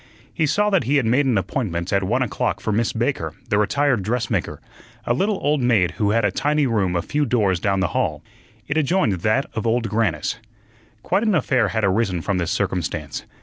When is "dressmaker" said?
4.01-4.59